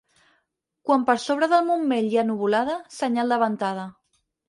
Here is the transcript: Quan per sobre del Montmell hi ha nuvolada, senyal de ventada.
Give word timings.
Quan 0.89 1.03
per 1.09 1.15
sobre 1.25 1.51
del 1.53 1.69
Montmell 1.69 2.09
hi 2.09 2.19
ha 2.23 2.27
nuvolada, 2.33 2.81
senyal 2.99 3.35
de 3.37 3.43
ventada. 3.49 3.89